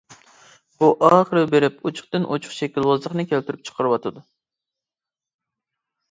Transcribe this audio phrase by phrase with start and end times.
[0.83, 4.25] بۇ ئاخىر بېرىپ ئوچۇقتىن ئوچۇق شەكىلۋازلىقنى كەلتۈرۈپ چىقىرىۋاتىدۇ.